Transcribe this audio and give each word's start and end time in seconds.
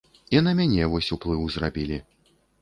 І 0.35 0.39
на 0.45 0.53
мяне 0.59 0.87
вось 0.93 1.09
уплыў 1.17 1.45
зрабілі. 1.59 2.01